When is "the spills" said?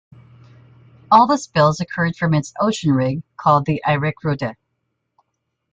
1.27-1.79